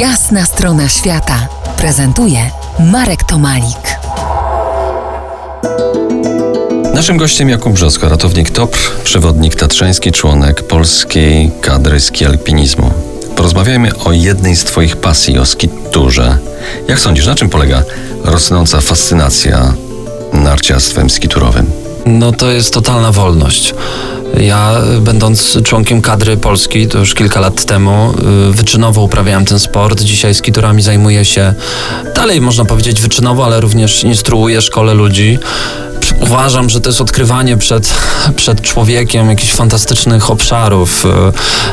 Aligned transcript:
Jasna 0.00 0.44
strona 0.44 0.88
świata 0.88 1.48
prezentuje 1.78 2.50
Marek 2.92 3.24
Tomalik. 3.24 3.98
Naszym 6.94 7.16
gościem 7.16 7.48
Jakub 7.48 7.72
Brzosko, 7.72 8.08
ratownik 8.08 8.50
TOPR, 8.50 8.78
przewodnik 9.04 9.54
tatrzański, 9.54 10.12
członek 10.12 10.62
polskiej 10.62 11.50
kadry 11.60 12.00
ski 12.00 12.26
alpinizmu. 12.26 12.92
Porozmawiajmy 13.36 13.96
o 13.96 14.12
jednej 14.12 14.56
z 14.56 14.64
Twoich 14.64 14.96
pasji, 14.96 15.38
o 15.38 15.46
skiturze. 15.46 16.38
Jak 16.88 17.00
sądzisz, 17.00 17.26
na 17.26 17.34
czym 17.34 17.48
polega 17.48 17.82
rosnąca 18.24 18.80
fascynacja 18.80 19.74
narciarstwem 20.32 21.10
skiturowym? 21.10 21.70
No 22.06 22.32
to 22.32 22.50
jest 22.50 22.74
totalna 22.74 23.12
wolność. 23.12 23.74
Ja, 24.40 24.74
będąc 25.00 25.58
członkiem 25.64 26.02
kadry 26.02 26.36
polskiej, 26.36 26.88
to 26.88 26.98
już 26.98 27.14
kilka 27.14 27.40
lat 27.40 27.64
temu, 27.64 28.14
y, 28.50 28.52
wyczynowo 28.52 29.02
uprawiałem 29.02 29.44
ten 29.44 29.58
sport. 29.58 30.00
Dzisiaj 30.00 30.34
skiturami 30.34 30.82
zajmuję 30.82 31.24
się 31.24 31.54
dalej, 32.14 32.40
można 32.40 32.64
powiedzieć, 32.64 33.00
wyczynowo, 33.00 33.44
ale 33.44 33.60
również 33.60 34.04
instruuję, 34.04 34.62
szkole 34.62 34.94
ludzi 34.94 35.38
uważam, 36.20 36.70
że 36.70 36.80
to 36.80 36.88
jest 36.88 37.00
odkrywanie 37.00 37.56
przed, 37.56 37.94
przed 38.36 38.60
człowiekiem 38.60 39.30
jakichś 39.30 39.52
fantastycznych 39.52 40.30
obszarów, 40.30 41.06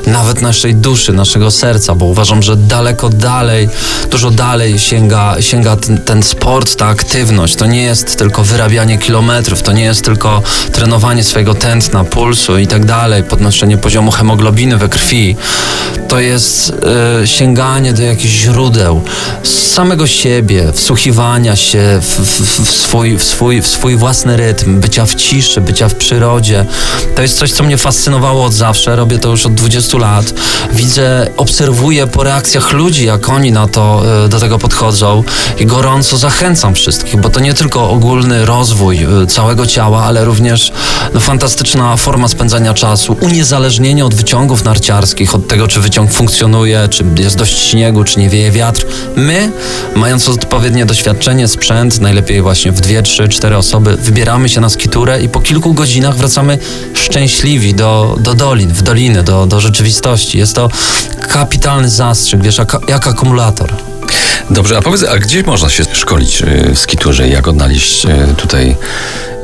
e, 0.06 0.12
nawet 0.12 0.42
naszej 0.42 0.76
duszy, 0.76 1.14
naszego 1.14 1.52
serca, 1.52 1.96
bo 1.96 2.06
uważam, 2.06 2.44
że 2.44 2.56
daleko 2.56 3.10
dalej, 3.10 3.70
dużo 4.12 4.32
dalej 4.32 4.80
sięga, 4.80 5.36
sięga 5.40 5.76
ten, 5.76 5.98
ten 5.98 6.24
sport, 6.24 6.76
ta 6.76 6.88
aktywność. 6.88 7.56
To 7.56 7.66
nie 7.66 7.82
jest 7.82 8.18
tylko 8.18 8.44
wyrabianie 8.44 8.98
kilometrów, 8.98 9.62
to 9.62 9.72
nie 9.72 9.84
jest 9.84 10.06
tylko 10.06 10.42
trenowanie 10.72 11.24
swojego 11.24 11.54
tętna, 11.54 12.04
pulsu 12.04 12.58
i 12.58 12.68
tak 12.68 12.86
dalej, 12.86 13.24
podnoszenie 13.24 13.78
poziomu 13.78 14.12
hemoglobiny 14.12 14.78
we 14.78 14.90
krwi. 14.90 15.36
To 16.14 16.20
jest 16.20 16.74
y, 17.24 17.28
sięganie 17.28 17.94
do 17.94 18.04
jakichś 18.04 18.34
źródeł, 18.34 19.02
samego 19.74 20.08
siebie, 20.08 20.72
wsłuchiwania 20.74 21.56
się 21.56 22.00
w, 22.02 22.20
w, 22.20 22.66
w, 22.66 22.72
swój, 22.72 23.18
w, 23.18 23.24
swój, 23.24 23.62
w 23.62 23.68
swój 23.68 23.96
własny 23.96 24.38
rytm, 24.38 24.80
bycia 24.80 25.06
w 25.06 25.16
ciszy, 25.16 25.62
bycia 25.62 25.90
w 25.90 25.96
przyrodzie. 25.96 26.66
To 27.16 27.22
jest 27.22 27.38
coś, 27.38 27.52
co 27.52 27.64
mnie 27.64 27.78
fascynowało 27.78 28.46
od 28.46 28.54
zawsze. 28.54 28.96
Robię 28.96 29.20
to 29.20 29.30
już 29.30 29.46
od 29.46 29.54
20 29.54 29.98
lat. 29.98 30.34
Widzę, 30.72 31.28
obserwuję 31.38 32.08
po 32.08 32.24
reakcjach 32.24 32.72
ludzi, 32.72 33.06
jak 33.06 33.30
oni 33.30 33.52
na 33.52 33.68
to, 33.68 34.04
e, 34.26 34.30
do 34.30 34.40
tego 34.40 34.60
podchodzą 34.60 35.24
i 35.60 35.66
gorąco 35.66 36.18
zachęcam 36.18 36.76
wszystkich, 36.76 37.22
bo 37.22 37.30
to 37.30 37.40
nie 37.40 37.54
tylko 37.54 37.90
ogólny 37.90 38.46
rozwój 38.46 39.04
e, 39.04 39.28
całego 39.28 39.66
ciała, 39.66 40.04
ale 40.04 40.26
również 40.26 40.72
no, 41.14 41.20
fantastyczna 41.20 41.98
forma 41.98 42.28
spędzania 42.28 42.74
czasu, 42.74 43.18
uniezależnienie 43.22 44.06
od 44.06 44.16
wyciągów 44.16 44.64
narciarskich, 44.64 45.36
od 45.36 45.48
tego, 45.48 45.68
czy 45.68 45.80
funkcjonuje, 46.08 46.88
czy 46.90 47.04
jest 47.18 47.38
dość 47.38 47.58
śniegu, 47.58 48.04
czy 48.04 48.20
nie 48.20 48.30
wieje 48.30 48.52
wiatr. 48.52 48.86
My, 49.16 49.52
mając 49.96 50.30
odpowiednie 50.30 50.86
doświadczenie, 50.86 51.48
sprzęt, 51.48 52.02
najlepiej 52.02 52.42
właśnie 52.42 52.72
w 52.72 52.82
dwie, 52.82 53.02
trzy, 53.02 53.30
cztery 53.30 53.58
osoby, 53.58 53.98
wybieramy 53.98 54.24
wybieramy 54.24 54.50
się 54.50 54.62
na 54.62 54.70
skiturę 54.70 55.22
i 55.22 55.30
po 55.30 55.42
kilku 55.42 55.74
godzinach 55.74 56.16
wracamy 56.16 56.58
szczęśliwi 56.94 57.74
do, 57.74 58.18
do 58.20 58.34
dolin, 58.34 58.70
w 58.70 58.82
doliny, 58.82 59.24
do, 59.24 59.46
do 59.46 59.60
rzeczywistości. 59.60 60.38
Jest 60.38 60.56
to 60.56 60.70
kapitalny 61.30 61.90
zastrzyk, 61.90 62.42
wiesz, 62.42 62.58
jak, 62.58 62.78
jak 62.88 63.08
akumulator. 63.08 63.74
Dobrze, 64.50 64.78
a 64.78 64.82
powiedz, 64.82 65.04
a 65.04 65.18
gdzie 65.18 65.44
można 65.44 65.70
się 65.70 65.84
szkolić 65.94 66.42
y, 66.42 66.76
w 66.76 66.80
skiturze? 66.80 67.28
Jak 67.28 67.48
odnaleźć 67.48 68.06
y, 68.06 68.36
tutaj 68.38 68.76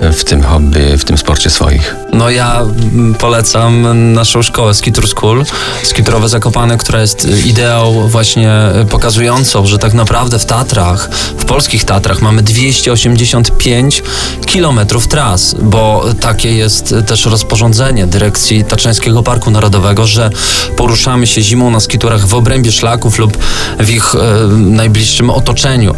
w 0.01 0.23
tym 0.23 0.43
hobby, 0.43 0.97
w 0.97 1.05
tym 1.05 1.17
sporcie 1.17 1.49
swoich? 1.49 1.95
No 2.13 2.29
ja 2.29 2.61
mm, 2.61 3.15
polecam 3.15 3.87
naszą 4.13 4.41
szkołę 4.41 4.73
Skitur 4.73 5.07
School, 5.07 5.45
Skiturowe 5.83 6.29
Zakopane, 6.29 6.77
która 6.77 7.01
jest 7.01 7.27
ideą 7.45 8.07
właśnie 8.07 8.51
pokazującą, 8.89 9.65
że 9.65 9.77
tak 9.77 9.93
naprawdę 9.93 10.39
w 10.39 10.45
Tatrach, 10.45 11.09
w 11.37 11.45
polskich 11.45 11.83
Tatrach 11.83 12.21
mamy 12.21 12.41
285 12.41 14.03
kilometrów 14.45 15.07
tras, 15.07 15.55
bo 15.61 16.05
takie 16.19 16.53
jest 16.53 16.95
też 17.07 17.25
rozporządzenie 17.25 18.07
dyrekcji 18.07 18.63
Tatrzańskiego 18.63 19.23
Parku 19.23 19.51
Narodowego, 19.51 20.07
że 20.07 20.29
poruszamy 20.75 21.27
się 21.27 21.41
zimą 21.41 21.71
na 21.71 21.79
skiturach 21.79 22.27
w 22.27 22.33
obrębie 22.33 22.71
szlaków 22.71 23.19
lub 23.19 23.37
w 23.79 23.89
ich 23.89 24.15
najbliższym 24.49 25.29
otoczeniu. 25.29 25.95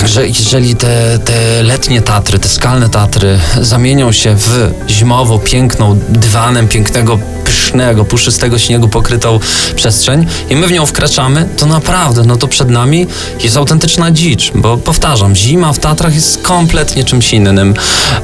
Także 0.00 0.26
jeżeli 0.26 0.76
te, 0.76 1.18
te 1.18 1.62
letnie 1.62 2.02
Tatry, 2.02 2.38
te 2.38 2.48
skalne 2.48 2.88
Tatry 2.88 3.38
zamienią 3.60 4.12
się 4.12 4.34
w 4.36 4.70
zimowo 4.88 5.38
piękną 5.38 5.98
dywanem 6.08 6.68
pięknego, 6.68 7.18
pysznego, 7.44 8.04
puszystego 8.04 8.58
śniegu 8.58 8.88
pokrytą 8.88 9.40
przestrzeń 9.76 10.26
i 10.50 10.56
my 10.56 10.66
w 10.66 10.72
nią 10.72 10.86
wkraczamy, 10.86 11.48
to 11.56 11.66
naprawdę, 11.66 12.22
no 12.24 12.36
to 12.36 12.48
przed 12.48 12.70
nami 12.70 13.06
jest 13.44 13.56
autentyczna 13.56 14.10
dzicz, 14.10 14.52
bo 14.54 14.76
powtarzam, 14.76 15.36
zima 15.36 15.72
w 15.72 15.78
Tatrach 15.78 16.14
jest 16.14 16.42
kompletnie 16.42 17.04
czymś 17.04 17.32
innym 17.32 17.74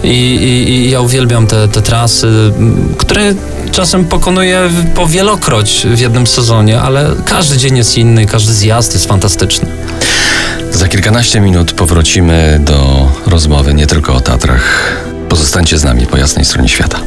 i, 0.03 0.09
i, 0.09 0.71
i 0.71 0.91
ja 0.91 1.00
uwielbiam 1.00 1.47
te, 1.47 1.69
te 1.69 1.83
trasy, 1.83 2.53
które 2.99 3.34
czasem 3.72 4.04
pokonuję 4.04 4.71
po 4.94 5.06
wielokroć 5.06 5.87
w 5.94 5.99
jednym 5.99 6.27
sezonie, 6.27 6.81
ale 6.81 7.10
każdy 7.25 7.56
dzień 7.56 7.77
jest 7.77 7.99
inny, 7.99 8.27
każdy 8.27 8.53
zjazd 8.53 8.94
jest 8.94 9.06
fantastyczny. 9.06 9.66
Za 10.72 10.88
kilkanaście 10.88 11.41
minut 11.41 11.72
powrócimy 11.72 12.60
do 12.60 13.09
rozmowy 13.27 13.75
nie 13.75 13.87
tylko 13.87 14.15
o 14.15 14.21
Tatrach. 14.21 14.97
Pozostańcie 15.28 15.78
z 15.78 15.84
nami 15.84 16.06
po 16.06 16.16
jasnej 16.16 16.44
stronie 16.44 16.69
świata. 16.69 16.99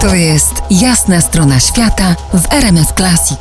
To 0.00 0.14
jest 0.14 0.52
jasna 0.70 1.20
strona 1.20 1.60
świata 1.60 2.16
w 2.34 2.52
RMS 2.52 2.92
Classic. 2.96 3.38